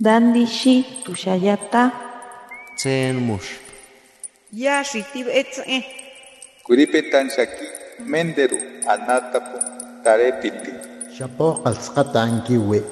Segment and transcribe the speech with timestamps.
[0.00, 1.92] Dandishi tushayata.
[2.76, 3.62] Tsen mush.
[4.52, 5.84] Yashitib etze.
[6.66, 7.66] Kuripetan shaki
[8.02, 8.58] menderu
[8.90, 9.58] anatapu
[10.02, 10.72] tarepiti.
[11.16, 11.62] Shapo
[12.46, 12.82] kiwi.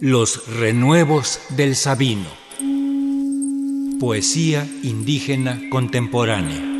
[0.00, 2.30] Los renuevos del Sabino.
[3.98, 6.75] Poesía indígena contemporánea.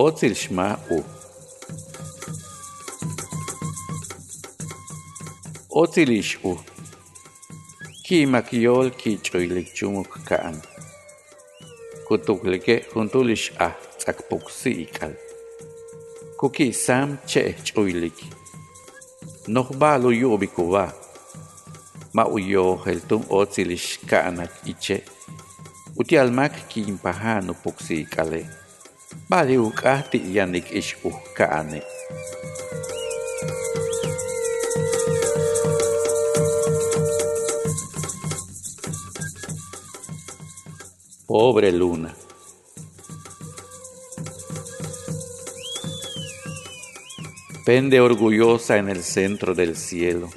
[0.00, 0.98] otilshma'u
[5.80, 6.52] otilix'u
[8.04, 10.56] kimakyol kich'oylikchumuk ka'an
[12.06, 15.20] kutuklike juntulix'a tz'akpuksi'ik'al e
[16.40, 18.18] kukisam che'ej ch'uylik
[19.54, 20.84] nojba'lu yu'bikuba
[22.16, 25.04] ma'uyojeltun otzilix ka'anak iche'
[26.00, 28.59] utialmak kinpaja nupuksi'ik'ale'
[30.72, 31.82] ish uhkaane.
[41.28, 42.12] Pobre luna.
[47.64, 50.28] Pende orgullosa en el centro del cielo.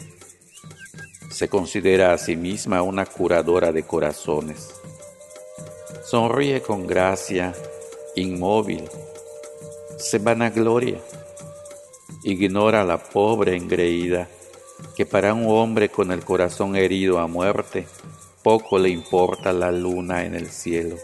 [1.31, 4.69] Se considera a sí misma una curadora de corazones.
[6.05, 7.55] Sonríe con gracia
[8.15, 8.83] inmóvil,
[9.97, 10.99] se vanagloria,
[12.23, 14.27] ignora la pobre engreída
[14.95, 17.87] que para un hombre con el corazón herido a muerte,
[18.43, 20.95] poco le importa la luna en el cielo.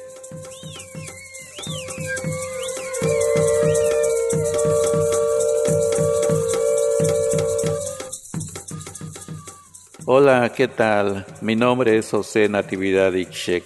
[10.05, 11.25] Hola, ¿qué tal?
[11.41, 13.63] Mi nombre es José Natividad Ixchek.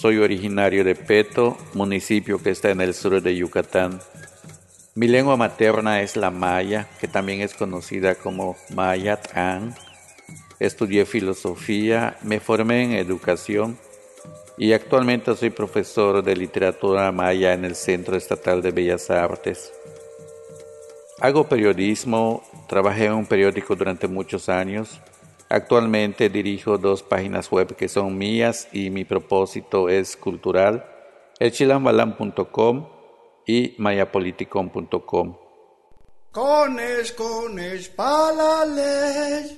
[0.00, 3.98] Soy originario de Peto, municipio que está en el sur de Yucatán.
[4.94, 9.74] Mi lengua materna es la maya, que también es conocida como Mayatán.
[10.60, 13.76] Estudié filosofía, me formé en educación
[14.56, 19.72] y actualmente soy profesor de literatura maya en el Centro Estatal de Bellas Artes.
[21.18, 25.00] Hago periodismo, trabajé en un periódico durante muchos años
[25.48, 30.84] Actualmente dirijo dos páginas web que son mías y mi propósito es cultural,
[31.38, 32.88] elchilambalam.com
[33.46, 35.36] y mayapoliticom.com.
[36.30, 39.56] Cones, cones, palales,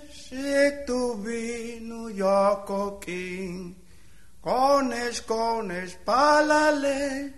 [0.86, 3.74] tu vino yoko king.
[4.40, 7.32] Cones, cones, palales,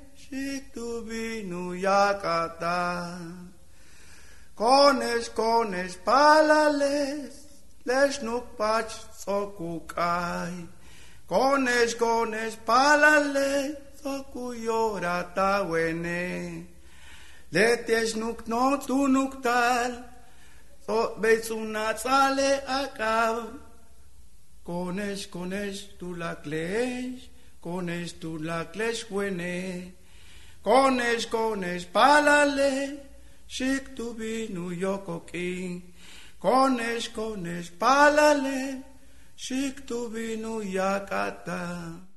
[0.73, 3.19] tu vino yakata.
[4.55, 7.42] Cones, cones, palales,
[7.83, 10.69] leșnupach tsocucai,
[11.27, 16.67] coneș, coneș, palale, tsocuiora ta wene
[17.53, 20.11] leteș nuc no tu so tal,
[20.87, 23.53] So bețuna țale akav.
[24.63, 27.23] coneș, coneș, tu la cleș,
[27.61, 29.95] coneș, tu la cleș uene,
[30.61, 32.99] coneș, coneș, palale,
[33.47, 35.92] shik tu binu yoko cochii,
[36.43, 38.83] Κονέ, κονέ, παλαλέ,
[39.35, 42.09] σίγουρα, βινιού, η ακατά,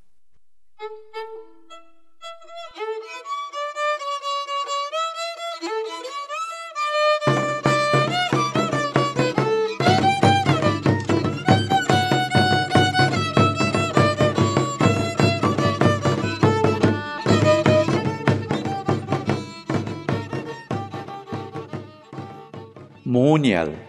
[23.03, 23.84] μονιέ.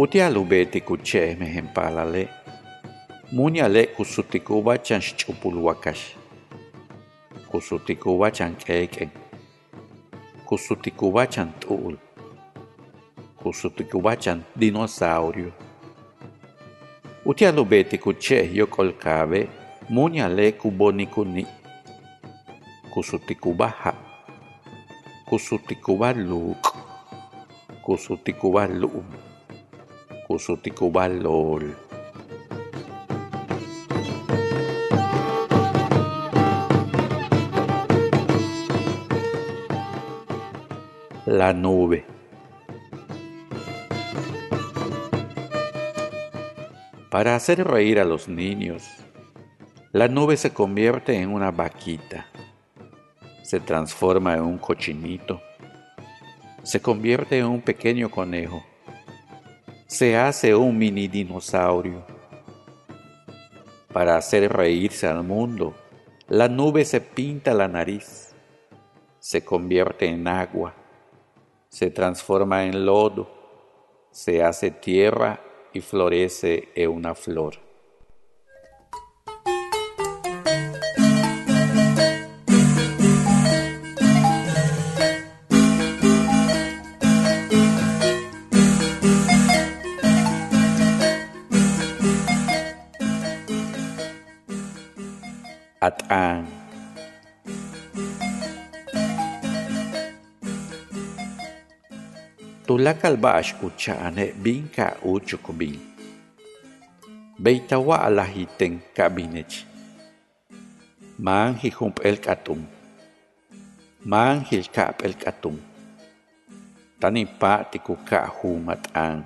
[0.00, 2.28] Utialu beti kuche mehempala le.
[3.32, 5.02] Munya le kusutikuba chan
[5.62, 6.16] wakash.
[7.50, 9.10] Kusutikuba chan keken.
[10.46, 11.98] Kusutikuba chan tul.
[14.18, 15.52] Chan dinosaurio.
[17.26, 19.48] Utialu beti kuche yokolkabe.
[19.90, 21.46] Munya le kubonikuni.
[22.90, 23.94] Kusutikuba ha.
[25.28, 26.72] Kusutikuba luk.
[30.30, 31.76] Kusutikubalol.
[41.26, 42.04] La nube.
[47.10, 48.84] Para hacer reír a los niños,
[49.90, 52.28] la nube se convierte en una vaquita,
[53.42, 55.42] se transforma en un cochinito,
[56.62, 58.69] se convierte en un pequeño conejo,
[59.90, 62.04] se hace un mini dinosaurio.
[63.92, 65.74] Para hacer reírse al mundo,
[66.28, 68.32] la nube se pinta la nariz,
[69.18, 70.76] se convierte en agua,
[71.68, 73.28] se transforma en lodo,
[74.12, 75.40] se hace tierra
[75.72, 77.69] y florece en una flor.
[95.80, 96.44] at ang.
[102.68, 105.80] Tulakal ba'as askucha ane bingka u chukubing?
[107.40, 109.64] Beitawa alahiten kabinech.
[111.18, 112.68] Mang hijump el katung.
[114.04, 115.58] Mang hilkap el katung.
[117.00, 119.24] Tanipa tikuka humat ang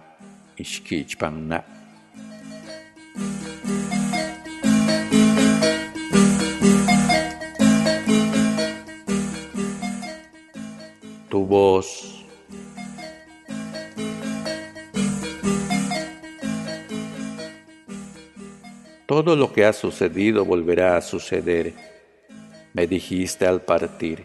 [0.54, 1.50] iskich pang.
[11.34, 12.25] Tu voz.
[19.04, 21.75] Todo lo que ha sucedido volverá a suceder,
[22.72, 24.25] me dijiste al partir.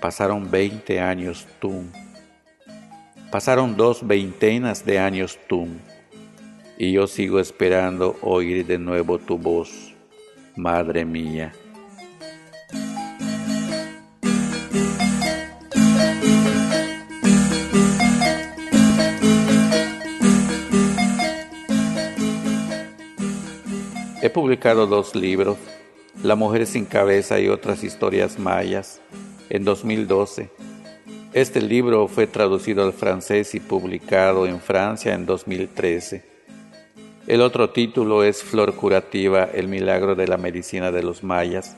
[0.00, 1.84] Pasaron veinte años tú.
[3.30, 5.68] Pasaron dos veintenas de años tú.
[6.76, 9.94] Y yo sigo esperando oír de nuevo tu voz,
[10.56, 11.52] Madre mía.
[24.20, 25.56] He publicado dos libros,
[26.24, 29.00] La mujer sin cabeza y otras historias mayas,
[29.48, 30.50] en 2012.
[31.32, 36.24] Este libro fue traducido al francés y publicado en Francia en 2013.
[37.28, 41.76] El otro título es Flor curativa, el milagro de la medicina de los mayas.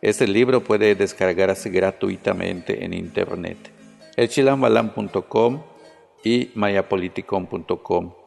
[0.00, 3.58] Este libro puede descargarse gratuitamente en internet.
[4.16, 5.62] elchilambalam.com
[6.22, 8.19] y mayapoliticon.com.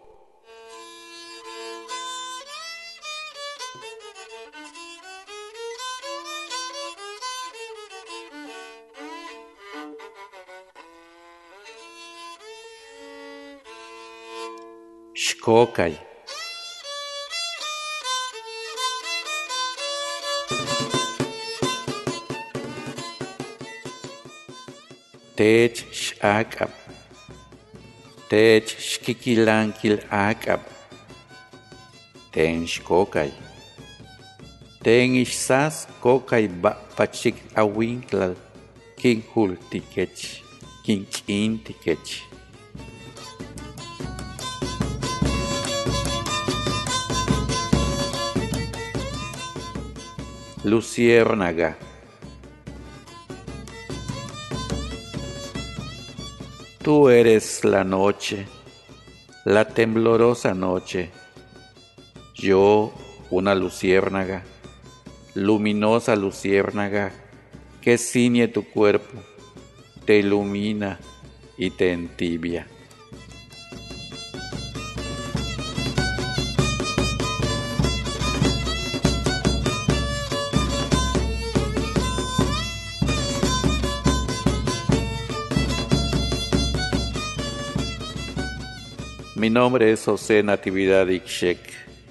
[15.24, 15.94] Xcokai.
[25.38, 26.72] Tech xakab.
[28.30, 30.62] Tech xkikilankil akab.
[32.34, 33.32] Ten xcokai.
[34.84, 38.36] Ten ixsas cokai bapachik awinklal.
[39.00, 40.20] Kin hultikech.
[50.64, 51.78] Luciérnaga.
[56.82, 58.48] Tú eres la noche,
[59.44, 61.10] la temblorosa noche.
[62.34, 62.94] Yo,
[63.30, 64.44] una luciérnaga,
[65.36, 67.12] luminosa luciérnaga,
[67.82, 69.18] que ciñe tu cuerpo,
[70.06, 70.98] te ilumina
[71.58, 72.68] y te entibia.
[89.44, 91.60] Mi nombre es José Natividad Ixchek.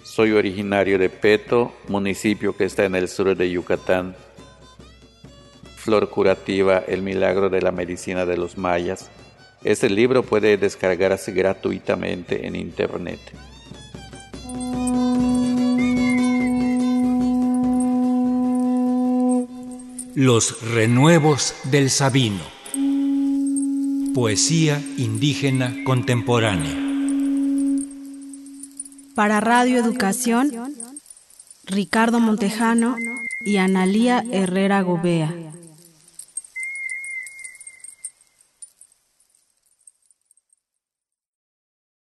[0.03, 4.15] Soy originario de Peto, municipio que está en el sur de Yucatán.
[5.77, 9.11] Flor curativa, el milagro de la medicina de los mayas.
[9.65, 13.19] Este libro puede descargarse gratuitamente en internet.
[20.15, 22.43] Los renuevos del Sabino.
[24.13, 26.92] Poesía indígena contemporánea.
[29.15, 30.51] Para Radio Educación,
[31.65, 32.97] Ricardo Montejano
[33.45, 35.53] y Analía Herrera Gobea.